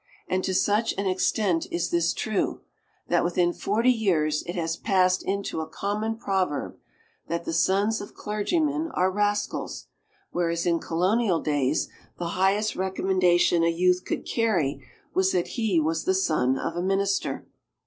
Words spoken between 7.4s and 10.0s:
the sons of clergymen are rascals,